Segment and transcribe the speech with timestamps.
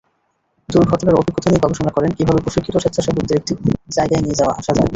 [0.69, 3.53] দুর্ঘটনার অভিজ্ঞতা নিয়ে গবেষণা করেন—কীভাবে প্রশিক্ষিত স্বেচ্ছাসেবকদের একটি
[3.97, 4.89] জায়গায় নিয়ে আসা যায়।